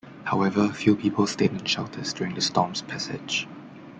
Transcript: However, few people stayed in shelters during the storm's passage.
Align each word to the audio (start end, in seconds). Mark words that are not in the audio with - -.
However, 0.23 0.67
few 0.69 0.95
people 0.95 1.27
stayed 1.27 1.51
in 1.51 1.63
shelters 1.63 2.11
during 2.13 2.33
the 2.33 2.41
storm's 2.41 2.81
passage. 2.81 3.47